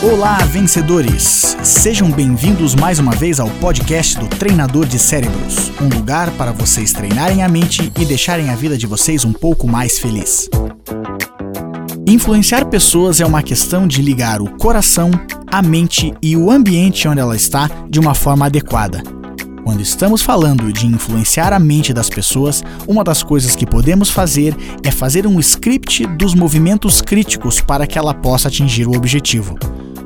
[0.00, 1.56] Olá, vencedores!
[1.64, 6.92] Sejam bem-vindos mais uma vez ao podcast do Treinador de Cérebros um lugar para vocês
[6.92, 10.48] treinarem a mente e deixarem a vida de vocês um pouco mais feliz.
[12.06, 15.10] Influenciar pessoas é uma questão de ligar o coração,
[15.48, 19.02] a mente e o ambiente onde ela está de uma forma adequada.
[19.64, 24.56] Quando estamos falando de influenciar a mente das pessoas, uma das coisas que podemos fazer
[24.84, 29.58] é fazer um script dos movimentos críticos para que ela possa atingir o objetivo.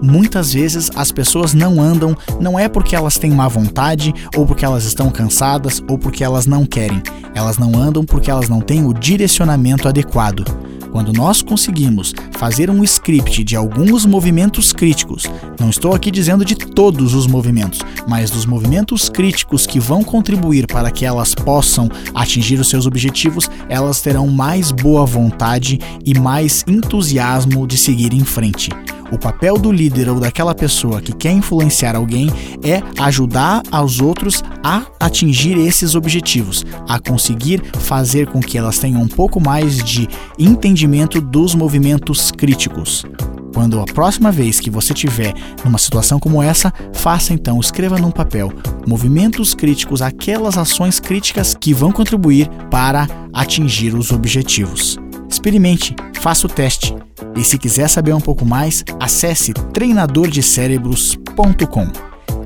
[0.02, 4.64] Muitas vezes as pessoas não andam não é porque elas têm má vontade, ou porque
[4.64, 7.00] elas estão cansadas, ou porque elas não querem.
[7.34, 10.44] Elas não andam porque elas não têm o direcionamento adequado.
[10.90, 15.24] Quando nós conseguimos fazer um script de alguns movimentos críticos,
[15.58, 20.66] não estou aqui dizendo de todos os movimentos, mas dos movimentos críticos que vão contribuir
[20.66, 26.62] para que elas possam atingir os seus objetivos, elas terão mais boa vontade e mais
[26.68, 28.68] entusiasmo de seguir em frente.
[29.12, 32.30] O papel do líder ou daquela pessoa que quer influenciar alguém
[32.64, 39.02] é ajudar aos outros a atingir esses objetivos, a conseguir fazer com que elas tenham
[39.02, 43.04] um pouco mais de entendimento dos movimentos críticos.
[43.52, 48.10] Quando a próxima vez que você tiver numa situação como essa, faça então, escreva num
[48.10, 48.50] papel
[48.86, 54.98] movimentos críticos, aquelas ações críticas que vão contribuir para atingir os objetivos.
[55.32, 56.94] Experimente, faça o teste.
[57.34, 61.88] E se quiser saber um pouco mais, acesse treinadordecerebros.com.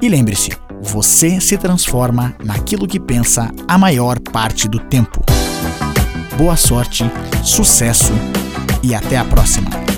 [0.01, 5.21] E lembre-se, você se transforma naquilo que pensa a maior parte do tempo.
[6.39, 7.11] Boa sorte,
[7.43, 8.13] sucesso
[8.85, 9.96] e até a próxima!